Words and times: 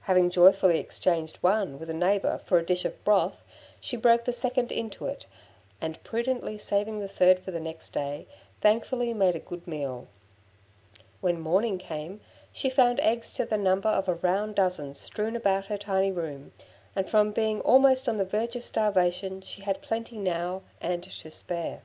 Having 0.00 0.30
joyfully 0.30 0.80
exchanged 0.80 1.36
one 1.44 1.78
with 1.78 1.88
a 1.88 1.94
neighbour 1.94 2.38
for 2.38 2.58
a 2.58 2.66
dish 2.66 2.84
of 2.84 3.04
broth, 3.04 3.44
she 3.80 3.96
broke 3.96 4.24
the 4.24 4.32
second 4.32 4.72
into 4.72 5.06
it, 5.06 5.26
and 5.80 6.02
prudently 6.02 6.58
saving 6.58 6.98
the 6.98 7.06
third 7.06 7.38
for 7.38 7.52
next 7.52 7.90
day, 7.90 8.26
thankfully 8.60 9.14
made 9.14 9.36
a 9.36 9.38
good 9.38 9.68
meal. 9.68 10.08
When 11.20 11.40
morning 11.40 11.78
came, 11.78 12.20
she 12.52 12.68
found 12.68 12.98
eggs 12.98 13.32
to 13.34 13.44
the 13.44 13.56
number 13.58 13.88
of 13.90 14.08
a 14.08 14.14
round 14.14 14.56
dozen 14.56 14.96
strewn 14.96 15.36
about 15.36 15.66
her 15.66 15.78
tiny 15.78 16.10
room, 16.10 16.50
and 16.96 17.08
from 17.08 17.30
being 17.30 17.60
almost 17.60 18.08
on 18.08 18.16
the 18.16 18.24
verge 18.24 18.56
of 18.56 18.64
starvation, 18.64 19.40
she 19.40 19.62
had 19.62 19.82
plenty 19.82 20.18
now 20.18 20.62
and 20.80 21.04
to 21.04 21.30
spare. 21.30 21.82